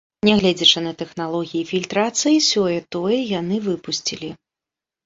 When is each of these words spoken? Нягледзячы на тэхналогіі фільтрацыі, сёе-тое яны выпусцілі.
Нягледзячы 0.27 0.79
на 0.85 0.93
тэхналогіі 1.01 1.61
фільтрацыі, 1.73 2.43
сёе-тое 2.49 3.19
яны 3.39 3.65
выпусцілі. 3.71 4.35